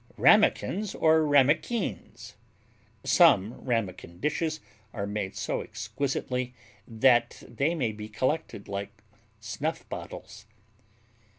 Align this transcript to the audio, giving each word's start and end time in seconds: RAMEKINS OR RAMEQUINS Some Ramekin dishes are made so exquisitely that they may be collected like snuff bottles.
RAMEKINS 0.17 0.95
OR 0.95 1.23
RAMEQUINS 1.27 2.33
Some 3.03 3.53
Ramekin 3.63 4.19
dishes 4.19 4.59
are 4.93 5.05
made 5.05 5.35
so 5.35 5.61
exquisitely 5.61 6.55
that 6.87 7.43
they 7.47 7.75
may 7.75 7.91
be 7.91 8.09
collected 8.09 8.67
like 8.67 9.03
snuff 9.39 9.87
bottles. 9.89 10.47